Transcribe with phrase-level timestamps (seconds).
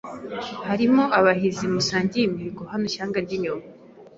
[0.67, 3.65] Harimo abahizi musangiye imihigo Hano ishyanga inyuma